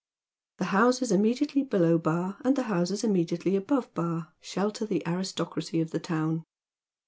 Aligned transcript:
The 0.57 0.73
houses 0.73 1.11
im 1.11 1.21
mediately 1.21 1.61
below 1.61 1.99
Bar, 1.99 2.37
and 2.43 2.55
the 2.55 2.63
houses 2.63 3.03
immediately 3.03 3.55
above 3.55 3.93
Bar, 3.93 4.33
shelter 4.41 4.83
the 4.83 5.03
aristocracy 5.07 5.79
of 5.79 5.91
the 5.91 5.99
town. 5.99 6.43